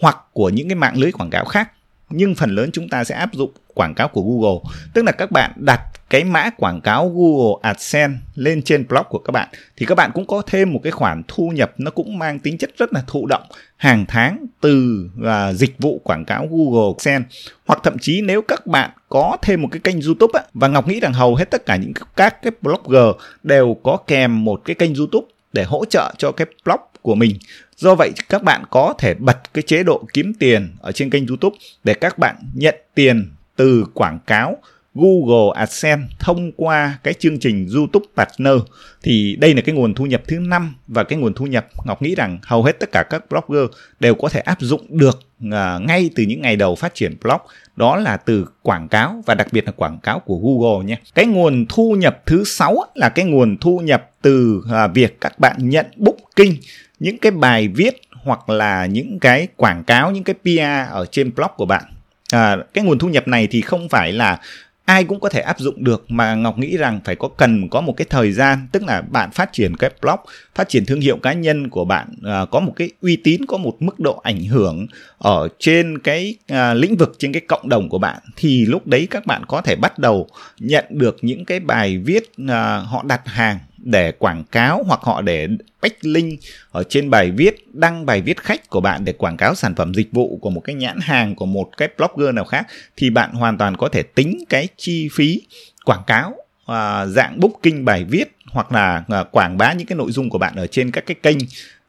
hoặc 0.00 0.18
của 0.32 0.48
những 0.48 0.68
cái 0.68 0.76
mạng 0.76 0.96
lưới 0.96 1.12
quảng 1.12 1.30
cáo 1.30 1.44
khác. 1.44 1.72
Nhưng 2.10 2.34
phần 2.34 2.54
lớn 2.54 2.70
chúng 2.72 2.88
ta 2.88 3.04
sẽ 3.04 3.14
áp 3.14 3.34
dụng 3.34 3.50
quảng 3.74 3.94
cáo 3.94 4.08
của 4.08 4.22
Google. 4.22 4.74
Tức 4.94 5.04
là 5.04 5.12
các 5.12 5.30
bạn 5.30 5.52
đặt 5.56 5.80
cái 6.10 6.24
mã 6.24 6.50
quảng 6.50 6.80
cáo 6.80 7.08
Google 7.08 7.60
AdSense 7.62 8.18
lên 8.34 8.62
trên 8.62 8.86
blog 8.88 9.04
của 9.08 9.18
các 9.18 9.30
bạn 9.30 9.48
thì 9.76 9.86
các 9.86 9.94
bạn 9.94 10.10
cũng 10.14 10.26
có 10.26 10.42
thêm 10.46 10.72
một 10.72 10.80
cái 10.82 10.90
khoản 10.90 11.22
thu 11.28 11.48
nhập 11.48 11.72
nó 11.78 11.90
cũng 11.90 12.18
mang 12.18 12.38
tính 12.38 12.58
chất 12.58 12.70
rất 12.76 12.92
là 12.92 13.02
thụ 13.06 13.26
động 13.26 13.42
hàng 13.76 14.04
tháng 14.08 14.46
từ 14.60 15.04
uh, 15.20 15.56
dịch 15.56 15.78
vụ 15.78 16.00
quảng 16.04 16.24
cáo 16.24 16.48
Google 16.50 16.92
AdSense. 16.92 17.28
Hoặc 17.66 17.80
thậm 17.82 17.98
chí 17.98 18.20
nếu 18.20 18.42
các 18.42 18.66
bạn 18.66 18.90
có 19.08 19.36
thêm 19.42 19.62
một 19.62 19.68
cái 19.72 19.80
kênh 19.80 20.00
YouTube 20.00 20.40
á, 20.40 20.46
và 20.54 20.68
Ngọc 20.68 20.88
nghĩ 20.88 21.00
rằng 21.00 21.12
hầu 21.12 21.34
hết 21.34 21.50
tất 21.50 21.66
cả 21.66 21.76
những 21.76 21.92
các 22.16 22.42
cái 22.42 22.52
blogger 22.62 23.16
đều 23.42 23.76
có 23.82 23.96
kèm 24.06 24.44
một 24.44 24.60
cái 24.64 24.74
kênh 24.74 24.94
YouTube 24.94 25.26
để 25.52 25.64
hỗ 25.64 25.84
trợ 25.84 26.14
cho 26.18 26.32
cái 26.32 26.46
blog 26.64 26.80
của 27.02 27.14
mình. 27.14 27.38
Do 27.76 27.94
vậy 27.94 28.12
các 28.28 28.42
bạn 28.42 28.64
có 28.70 28.94
thể 28.98 29.14
bật 29.14 29.54
cái 29.54 29.62
chế 29.62 29.82
độ 29.82 30.04
kiếm 30.12 30.32
tiền 30.38 30.76
ở 30.80 30.92
trên 30.92 31.10
kênh 31.10 31.26
YouTube 31.26 31.56
để 31.84 31.94
các 31.94 32.18
bạn 32.18 32.36
nhận 32.54 32.74
tiền 32.94 33.30
từ 33.56 33.84
quảng 33.94 34.18
cáo 34.26 34.56
Google 34.94 35.60
AdSense 35.60 36.06
thông 36.18 36.52
qua 36.56 36.98
cái 37.02 37.14
chương 37.14 37.38
trình 37.38 37.68
YouTube 37.74 38.06
Partner 38.16 38.54
thì 39.02 39.36
đây 39.40 39.54
là 39.54 39.60
cái 39.60 39.74
nguồn 39.74 39.94
thu 39.94 40.06
nhập 40.06 40.22
thứ 40.28 40.38
năm 40.38 40.74
và 40.88 41.04
cái 41.04 41.18
nguồn 41.18 41.34
thu 41.34 41.46
nhập 41.46 41.66
Ngọc 41.84 42.02
nghĩ 42.02 42.14
rằng 42.14 42.38
hầu 42.42 42.62
hết 42.62 42.80
tất 42.80 42.92
cả 42.92 43.02
các 43.10 43.24
blogger 43.30 43.70
đều 44.00 44.14
có 44.14 44.28
thể 44.28 44.40
áp 44.40 44.60
dụng 44.60 44.86
được 44.88 45.20
à, 45.52 45.78
ngay 45.78 46.10
từ 46.14 46.22
những 46.22 46.42
ngày 46.42 46.56
đầu 46.56 46.74
phát 46.74 46.94
triển 46.94 47.16
blog 47.22 47.40
đó 47.76 47.96
là 47.96 48.16
từ 48.16 48.48
quảng 48.62 48.88
cáo 48.88 49.22
và 49.26 49.34
đặc 49.34 49.48
biệt 49.52 49.66
là 49.66 49.72
quảng 49.72 49.98
cáo 50.02 50.18
của 50.18 50.36
Google 50.36 50.84
nhé. 50.84 50.98
Cái 51.14 51.26
nguồn 51.26 51.66
thu 51.68 51.96
nhập 51.98 52.22
thứ 52.26 52.44
sáu 52.44 52.84
là 52.94 53.08
cái 53.08 53.24
nguồn 53.24 53.56
thu 53.60 53.78
nhập 53.78 54.10
từ 54.22 54.62
à, 54.72 54.86
việc 54.86 55.20
các 55.20 55.38
bạn 55.38 55.68
nhận 55.68 55.86
booking 55.96 56.54
những 56.98 57.18
cái 57.18 57.32
bài 57.32 57.68
viết 57.68 58.00
hoặc 58.10 58.48
là 58.48 58.86
những 58.86 59.18
cái 59.18 59.48
quảng 59.56 59.84
cáo 59.84 60.10
những 60.10 60.24
cái 60.24 60.34
PR 60.34 60.92
ở 60.92 61.06
trên 61.10 61.34
blog 61.34 61.50
của 61.56 61.66
bạn 61.66 61.84
à, 62.32 62.56
cái 62.74 62.84
nguồn 62.84 62.98
thu 62.98 63.08
nhập 63.08 63.28
này 63.28 63.48
thì 63.50 63.60
không 63.60 63.88
phải 63.88 64.12
là 64.12 64.40
ai 64.84 65.04
cũng 65.04 65.20
có 65.20 65.28
thể 65.28 65.40
áp 65.40 65.58
dụng 65.58 65.84
được 65.84 66.04
mà 66.08 66.34
ngọc 66.34 66.58
nghĩ 66.58 66.76
rằng 66.76 67.00
phải 67.04 67.16
có 67.16 67.28
cần 67.28 67.68
có 67.68 67.80
một 67.80 67.94
cái 67.96 68.06
thời 68.10 68.32
gian 68.32 68.66
tức 68.72 68.82
là 68.82 69.00
bạn 69.00 69.30
phát 69.30 69.52
triển 69.52 69.76
cái 69.76 69.90
blog 70.02 70.18
phát 70.54 70.68
triển 70.68 70.86
thương 70.86 71.00
hiệu 71.00 71.16
cá 71.16 71.32
nhân 71.32 71.70
của 71.70 71.84
bạn 71.84 72.08
à, 72.24 72.44
có 72.50 72.60
một 72.60 72.72
cái 72.76 72.90
uy 73.00 73.16
tín 73.16 73.46
có 73.46 73.56
một 73.56 73.82
mức 73.82 74.00
độ 74.00 74.20
ảnh 74.22 74.44
hưởng 74.44 74.86
ở 75.18 75.48
trên 75.58 75.98
cái 75.98 76.34
à, 76.46 76.74
lĩnh 76.74 76.96
vực 76.96 77.16
trên 77.18 77.32
cái 77.32 77.42
cộng 77.48 77.68
đồng 77.68 77.88
của 77.88 77.98
bạn 77.98 78.18
thì 78.36 78.66
lúc 78.66 78.86
đấy 78.86 79.06
các 79.10 79.26
bạn 79.26 79.42
có 79.48 79.60
thể 79.60 79.76
bắt 79.76 79.98
đầu 79.98 80.28
nhận 80.58 80.84
được 80.90 81.16
những 81.22 81.44
cái 81.44 81.60
bài 81.60 81.98
viết 81.98 82.32
à, 82.48 82.76
họ 82.78 83.02
đặt 83.02 83.20
hàng 83.24 83.58
để 83.84 84.12
quảng 84.12 84.44
cáo 84.44 84.82
hoặc 84.86 85.00
họ 85.02 85.22
để 85.22 85.48
backlink 85.82 86.40
ở 86.72 86.82
trên 86.88 87.10
bài 87.10 87.30
viết 87.30 87.74
đăng 87.74 88.06
bài 88.06 88.20
viết 88.20 88.42
khách 88.42 88.70
của 88.70 88.80
bạn 88.80 89.04
để 89.04 89.12
quảng 89.12 89.36
cáo 89.36 89.54
sản 89.54 89.74
phẩm 89.74 89.94
dịch 89.94 90.12
vụ 90.12 90.38
của 90.42 90.50
một 90.50 90.60
cái 90.60 90.74
nhãn 90.74 90.98
hàng 91.00 91.34
của 91.34 91.46
một 91.46 91.70
cái 91.76 91.88
blogger 91.98 92.34
nào 92.34 92.44
khác 92.44 92.66
thì 92.96 93.10
bạn 93.10 93.32
hoàn 93.32 93.58
toàn 93.58 93.76
có 93.76 93.88
thể 93.88 94.02
tính 94.02 94.44
cái 94.48 94.68
chi 94.76 95.08
phí 95.12 95.42
quảng 95.84 96.02
cáo 96.06 96.34
à, 96.66 97.06
dạng 97.06 97.40
booking 97.40 97.84
bài 97.84 98.04
viết 98.04 98.36
hoặc 98.50 98.72
là 98.72 99.04
à, 99.08 99.24
quảng 99.32 99.58
bá 99.58 99.72
những 99.72 99.86
cái 99.86 99.98
nội 99.98 100.12
dung 100.12 100.30
của 100.30 100.38
bạn 100.38 100.56
ở 100.56 100.66
trên 100.66 100.90
các 100.90 101.06
cái 101.06 101.14
kênh 101.22 101.38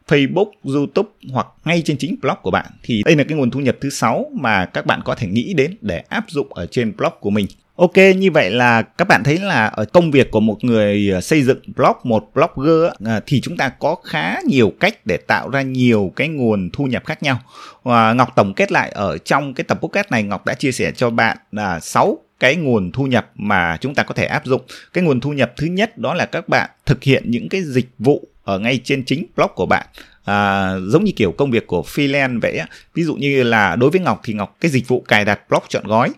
Facebook, 0.08 0.52
YouTube 0.64 1.10
hoặc 1.32 1.48
ngay 1.66 1.82
trên 1.86 1.98
chính 1.98 2.16
blog 2.22 2.38
của 2.42 2.52
bạn 2.52 2.66
thì 2.84 3.04
đây 3.06 3.16
là 3.16 3.24
cái 3.24 3.38
nguồn 3.38 3.52
thu 3.52 3.60
nhập 3.60 3.78
thứ 3.82 3.90
sáu 3.90 4.32
mà 4.34 4.66
các 4.66 4.86
bạn 4.86 5.02
có 5.06 5.16
thể 5.16 5.28
nghĩ 5.28 5.54
đến 5.54 5.76
để 5.82 6.04
áp 6.10 6.26
dụng 6.28 6.54
ở 6.54 6.66
trên 6.66 6.98
blog 6.98 7.14
của 7.20 7.30
mình. 7.30 7.48
Ok, 7.76 7.98
như 8.18 8.32
vậy 8.32 8.50
là 8.50 8.82
các 8.82 9.08
bạn 9.08 9.24
thấy 9.24 9.38
là 9.38 9.68
ở 9.68 9.86
công 9.86 10.12
việc 10.12 10.32
của 10.32 10.40
một 10.40 10.64
người 10.64 11.10
ờ, 11.14 11.22
xây 11.22 11.44
dựng 11.44 11.60
blog, 11.76 11.94
một 12.04 12.32
blogger 12.34 12.92
à, 13.06 13.20
thì 13.26 13.42
chúng 13.42 13.58
ta 13.58 13.70
có 13.70 13.96
khá 14.04 14.38
nhiều 14.48 14.74
cách 14.80 15.06
để 15.06 15.18
tạo 15.18 15.50
ra 15.50 15.62
nhiều 15.62 16.12
cái 16.16 16.28
nguồn 16.28 16.70
thu 16.74 16.86
nhập 16.86 17.06
khác 17.06 17.24
nhau. 17.24 17.40
Và 17.84 18.14
Ngọc 18.14 18.30
tổng 18.36 18.54
kết 18.54 18.72
lại 18.72 18.90
ở 18.90 19.18
trong 19.18 19.54
cái 19.54 19.64
tập 19.64 19.80
podcast 19.82 20.12
này 20.12 20.24
Ngọc 20.24 20.46
đã 20.46 20.54
chia 20.54 20.72
sẻ 20.72 20.92
cho 20.96 21.10
bạn 21.10 21.38
là 21.52 21.80
6 21.80 22.18
cái 22.40 22.56
nguồn 22.56 22.92
thu 22.92 23.04
nhập 23.04 23.32
mà 23.36 23.78
chúng 23.82 23.96
ta 23.96 24.04
có 24.04 24.14
thể 24.14 24.26
áp 24.26 24.46
dụng 24.46 24.62
cái 24.94 25.04
nguồn 25.04 25.20
thu 25.20 25.34
nhập 25.34 25.54
thứ 25.58 25.68
nhất 25.68 25.98
đó 25.98 26.14
là 26.14 26.26
các 26.26 26.50
bạn 26.50 26.70
thực 26.86 27.04
hiện 27.04 27.24
những 27.28 27.50
cái 27.50 27.62
dịch 27.64 27.90
vụ 28.00 28.28
ở 28.44 28.60
ngay 28.60 28.80
trên 28.84 29.06
chính 29.06 29.26
blog 29.36 29.52
của 29.56 29.66
bạn 29.66 29.86
à, 30.26 30.72
giống 30.80 31.04
như 31.04 31.12
kiểu 31.16 31.32
công 31.32 31.52
việc 31.52 31.68
của 31.68 31.82
freelance 31.82 32.40
vậy 32.42 32.58
á. 32.58 32.68
Ví 32.94 33.04
dụ 33.04 33.16
như 33.16 33.44
là 33.44 33.76
đối 33.76 33.90
với 33.90 34.02
ngọc 34.02 34.22
thì 34.24 34.34
ngọc 34.34 34.58
cái 34.62 34.72
dịch 34.72 34.88
vụ 34.88 35.02
cài 35.08 35.26
đặt 35.26 35.40
blog 35.50 35.64
chọn 35.70 35.88
gói. 35.88 36.10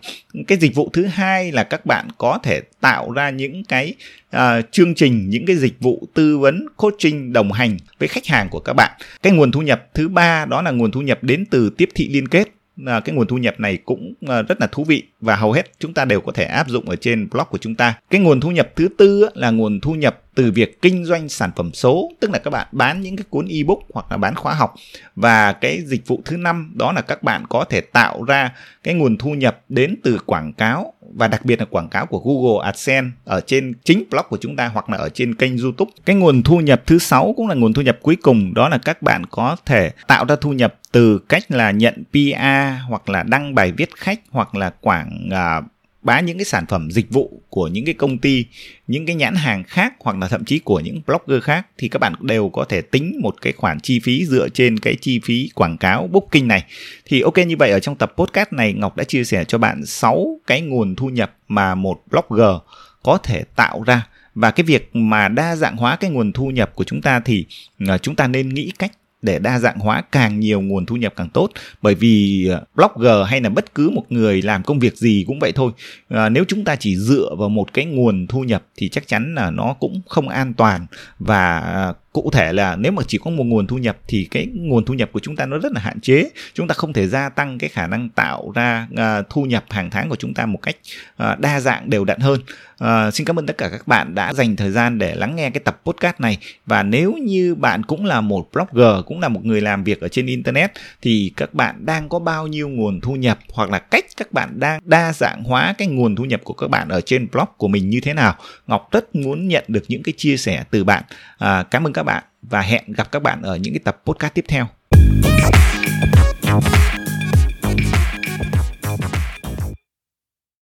Cái 0.46 0.58
dịch 0.58 0.74
vụ 0.74 0.90
thứ 0.92 1.04
hai 1.04 1.52
là 1.52 1.64
các 1.64 1.86
bạn 1.86 2.08
có 2.18 2.38
thể 2.42 2.60
tạo 2.80 3.12
ra 3.12 3.30
những 3.30 3.64
cái 3.64 3.94
à, 4.30 4.60
chương 4.72 4.94
trình 4.94 5.30
những 5.30 5.46
cái 5.46 5.56
dịch 5.56 5.80
vụ 5.80 6.08
tư 6.14 6.38
vấn 6.38 6.66
coaching 6.76 7.32
đồng 7.32 7.52
hành 7.52 7.76
với 7.98 8.08
khách 8.08 8.26
hàng 8.26 8.48
của 8.48 8.60
các 8.60 8.72
bạn. 8.72 8.90
Cái 9.22 9.32
nguồn 9.32 9.52
thu 9.52 9.60
nhập 9.60 9.86
thứ 9.94 10.08
ba 10.08 10.44
đó 10.44 10.62
là 10.62 10.70
nguồn 10.70 10.90
thu 10.90 11.00
nhập 11.00 11.18
đến 11.22 11.44
từ 11.50 11.70
tiếp 11.70 11.88
thị 11.94 12.08
liên 12.08 12.28
kết. 12.28 12.48
À, 12.86 13.00
cái 13.00 13.16
nguồn 13.16 13.26
thu 13.26 13.36
nhập 13.38 13.60
này 13.60 13.76
cũng 13.76 14.14
à, 14.26 14.42
rất 14.42 14.60
là 14.60 14.66
thú 14.66 14.84
vị 14.84 15.02
và 15.20 15.36
hầu 15.36 15.52
hết 15.52 15.70
chúng 15.78 15.94
ta 15.94 16.04
đều 16.04 16.20
có 16.20 16.32
thể 16.32 16.44
áp 16.44 16.68
dụng 16.68 16.88
ở 16.88 16.96
trên 16.96 17.28
blog 17.30 17.46
của 17.50 17.58
chúng 17.58 17.74
ta. 17.74 17.94
Cái 18.10 18.20
nguồn 18.20 18.40
thu 18.40 18.50
nhập 18.50 18.68
thứ 18.76 18.88
tư 18.98 19.28
là 19.34 19.50
nguồn 19.50 19.80
thu 19.80 19.94
nhập 19.94 20.22
từ 20.38 20.50
việc 20.50 20.82
kinh 20.82 21.04
doanh 21.04 21.28
sản 21.28 21.50
phẩm 21.56 21.70
số, 21.74 22.10
tức 22.20 22.30
là 22.30 22.38
các 22.38 22.50
bạn 22.50 22.66
bán 22.72 23.00
những 23.00 23.16
cái 23.16 23.24
cuốn 23.30 23.46
ebook 23.48 23.78
hoặc 23.94 24.06
là 24.10 24.16
bán 24.16 24.34
khóa 24.34 24.54
học. 24.54 24.74
Và 25.16 25.52
cái 25.52 25.80
dịch 25.86 26.06
vụ 26.06 26.22
thứ 26.24 26.36
năm 26.36 26.72
đó 26.74 26.92
là 26.92 27.00
các 27.00 27.22
bạn 27.22 27.44
có 27.48 27.64
thể 27.64 27.80
tạo 27.80 28.22
ra 28.22 28.52
cái 28.82 28.94
nguồn 28.94 29.18
thu 29.18 29.30
nhập 29.30 29.60
đến 29.68 29.96
từ 30.02 30.18
quảng 30.26 30.52
cáo 30.52 30.92
và 31.14 31.28
đặc 31.28 31.44
biệt 31.44 31.58
là 31.58 31.64
quảng 31.64 31.88
cáo 31.88 32.06
của 32.06 32.18
Google 32.24 32.66
AdSense 32.66 33.10
ở 33.24 33.40
trên 33.40 33.74
chính 33.84 34.04
blog 34.10 34.26
của 34.28 34.36
chúng 34.40 34.56
ta 34.56 34.68
hoặc 34.68 34.90
là 34.90 34.98
ở 34.98 35.08
trên 35.08 35.34
kênh 35.34 35.58
YouTube. 35.58 35.90
Cái 36.04 36.16
nguồn 36.16 36.42
thu 36.42 36.60
nhập 36.60 36.82
thứ 36.86 36.98
sáu 36.98 37.34
cũng 37.36 37.48
là 37.48 37.54
nguồn 37.54 37.72
thu 37.72 37.82
nhập 37.82 37.98
cuối 38.02 38.16
cùng 38.16 38.54
đó 38.54 38.68
là 38.68 38.78
các 38.78 39.02
bạn 39.02 39.22
có 39.30 39.56
thể 39.66 39.90
tạo 40.06 40.24
ra 40.24 40.36
thu 40.40 40.52
nhập 40.52 40.74
từ 40.92 41.18
cách 41.18 41.50
là 41.50 41.70
nhận 41.70 42.04
PR 42.12 42.88
hoặc 42.88 43.08
là 43.08 43.22
đăng 43.22 43.54
bài 43.54 43.72
viết 43.72 43.96
khách 43.96 44.20
hoặc 44.30 44.54
là 44.54 44.70
quảng 44.80 45.28
uh, 45.28 45.64
bán 46.08 46.26
những 46.26 46.38
cái 46.38 46.44
sản 46.44 46.66
phẩm 46.66 46.90
dịch 46.90 47.10
vụ 47.10 47.42
của 47.48 47.68
những 47.68 47.84
cái 47.84 47.94
công 47.94 48.18
ty, 48.18 48.44
những 48.86 49.06
cái 49.06 49.16
nhãn 49.16 49.34
hàng 49.34 49.64
khác 49.64 49.94
hoặc 50.00 50.16
là 50.16 50.28
thậm 50.28 50.44
chí 50.44 50.58
của 50.58 50.80
những 50.80 51.00
blogger 51.06 51.42
khác 51.42 51.66
thì 51.78 51.88
các 51.88 51.98
bạn 51.98 52.14
đều 52.20 52.48
có 52.48 52.64
thể 52.64 52.80
tính 52.80 53.18
một 53.22 53.34
cái 53.42 53.52
khoản 53.52 53.80
chi 53.80 54.00
phí 54.00 54.26
dựa 54.26 54.48
trên 54.48 54.78
cái 54.78 54.96
chi 55.00 55.20
phí 55.24 55.50
quảng 55.54 55.76
cáo 55.78 56.06
booking 56.06 56.48
này. 56.48 56.64
Thì 57.04 57.20
ok 57.20 57.38
như 57.46 57.56
vậy, 57.56 57.70
ở 57.70 57.80
trong 57.80 57.96
tập 57.96 58.12
podcast 58.16 58.52
này, 58.52 58.72
Ngọc 58.72 58.96
đã 58.96 59.04
chia 59.04 59.24
sẻ 59.24 59.44
cho 59.44 59.58
bạn 59.58 59.86
6 59.86 60.40
cái 60.46 60.60
nguồn 60.60 60.96
thu 60.96 61.08
nhập 61.08 61.36
mà 61.48 61.74
một 61.74 62.02
blogger 62.10 62.56
có 63.02 63.18
thể 63.18 63.44
tạo 63.56 63.82
ra. 63.82 64.06
Và 64.34 64.50
cái 64.50 64.64
việc 64.64 64.96
mà 64.96 65.28
đa 65.28 65.56
dạng 65.56 65.76
hóa 65.76 65.96
cái 65.96 66.10
nguồn 66.10 66.32
thu 66.32 66.46
nhập 66.46 66.74
của 66.74 66.84
chúng 66.84 67.02
ta 67.02 67.20
thì 67.20 67.46
à, 67.88 67.98
chúng 67.98 68.16
ta 68.16 68.26
nên 68.26 68.48
nghĩ 68.48 68.72
cách 68.78 68.92
để 69.22 69.38
đa 69.38 69.58
dạng 69.58 69.78
hóa 69.78 70.02
càng 70.12 70.40
nhiều 70.40 70.60
nguồn 70.60 70.86
thu 70.86 70.96
nhập 70.96 71.12
càng 71.16 71.28
tốt. 71.28 71.50
Bởi 71.82 71.94
vì 71.94 72.46
ờ, 72.48 72.64
blogger 72.74 73.26
hay 73.26 73.40
là 73.40 73.48
bất 73.48 73.74
cứ 73.74 73.90
một 73.90 74.04
người 74.08 74.42
làm 74.42 74.62
công 74.62 74.78
việc 74.78 74.96
gì 74.96 75.24
cũng 75.26 75.38
vậy 75.38 75.52
thôi. 75.52 75.72
À, 76.08 76.28
nếu 76.28 76.44
chúng 76.48 76.64
ta 76.64 76.76
chỉ 76.76 76.96
dựa 76.96 77.34
vào 77.38 77.48
một 77.48 77.74
cái 77.74 77.84
nguồn 77.84 78.26
thu 78.26 78.40
nhập 78.40 78.62
thì 78.76 78.88
chắc 78.88 79.08
chắn 79.08 79.34
là 79.34 79.50
nó 79.50 79.74
cũng 79.80 80.00
không 80.08 80.28
an 80.28 80.54
toàn. 80.54 80.86
Và 81.18 81.58
ờ, 81.58 81.94
cụ 82.22 82.30
thể 82.30 82.52
là 82.52 82.76
nếu 82.76 82.92
mà 82.92 83.02
chỉ 83.06 83.18
có 83.18 83.30
một 83.30 83.44
nguồn 83.44 83.66
thu 83.66 83.76
nhập 83.78 83.96
thì 84.08 84.28
cái 84.30 84.46
nguồn 84.54 84.84
thu 84.84 84.94
nhập 84.94 85.10
của 85.12 85.20
chúng 85.20 85.36
ta 85.36 85.46
nó 85.46 85.58
rất 85.58 85.72
là 85.72 85.80
hạn 85.80 86.00
chế. 86.00 86.30
Chúng 86.54 86.68
ta 86.68 86.74
không 86.74 86.92
thể 86.92 87.08
gia 87.08 87.28
tăng 87.28 87.58
cái 87.58 87.70
khả 87.70 87.86
năng 87.86 88.08
tạo 88.08 88.52
ra 88.54 88.86
uh, 88.92 89.26
thu 89.30 89.44
nhập 89.44 89.64
hàng 89.70 89.90
tháng 89.90 90.08
của 90.08 90.16
chúng 90.16 90.34
ta 90.34 90.46
một 90.46 90.58
cách 90.62 90.76
uh, 91.22 91.38
đa 91.38 91.60
dạng 91.60 91.90
đều 91.90 92.04
đặn 92.04 92.20
hơn. 92.20 92.40
Uh, 92.84 93.14
xin 93.14 93.26
cảm 93.26 93.38
ơn 93.38 93.46
tất 93.46 93.58
cả 93.58 93.68
các 93.68 93.88
bạn 93.88 94.14
đã 94.14 94.32
dành 94.32 94.56
thời 94.56 94.70
gian 94.70 94.98
để 94.98 95.14
lắng 95.14 95.36
nghe 95.36 95.50
cái 95.50 95.60
tập 95.64 95.80
podcast 95.84 96.20
này. 96.20 96.38
Và 96.66 96.82
nếu 96.82 97.12
như 97.12 97.54
bạn 97.54 97.82
cũng 97.82 98.04
là 98.04 98.20
một 98.20 98.48
blogger 98.52 99.04
cũng 99.06 99.20
là 99.20 99.28
một 99.28 99.44
người 99.44 99.60
làm 99.60 99.84
việc 99.84 100.00
ở 100.00 100.08
trên 100.08 100.26
internet 100.26 100.72
thì 101.02 101.32
các 101.36 101.54
bạn 101.54 101.86
đang 101.86 102.08
có 102.08 102.18
bao 102.18 102.46
nhiêu 102.46 102.68
nguồn 102.68 103.00
thu 103.00 103.14
nhập 103.14 103.38
hoặc 103.52 103.70
là 103.70 103.78
cách 103.78 104.04
các 104.16 104.32
bạn 104.32 104.60
đang 104.60 104.80
đa 104.84 105.12
dạng 105.12 105.44
hóa 105.44 105.74
cái 105.78 105.88
nguồn 105.88 106.16
thu 106.16 106.24
nhập 106.24 106.40
của 106.44 106.54
các 106.54 106.70
bạn 106.70 106.88
ở 106.88 107.00
trên 107.00 107.28
blog 107.32 107.48
của 107.56 107.68
mình 107.68 107.90
như 107.90 108.00
thế 108.00 108.14
nào 108.14 108.34
ngọc 108.66 108.88
rất 108.92 109.14
muốn 109.14 109.48
nhận 109.48 109.64
được 109.68 109.84
những 109.88 110.02
cái 110.02 110.12
chia 110.16 110.36
sẻ 110.36 110.64
từ 110.70 110.84
bạn. 110.84 111.02
Uh, 111.34 111.70
cảm 111.70 111.86
ơn 111.86 111.92
các 111.92 112.02
bạn 112.08 112.24
và 112.42 112.60
hẹn 112.60 112.92
gặp 112.92 113.12
các 113.12 113.22
bạn 113.22 113.42
ở 113.42 113.56
những 113.56 113.74
cái 113.74 113.80
tập 113.84 114.02
podcast 114.06 114.34
tiếp 114.34 114.44
theo. 114.48 114.66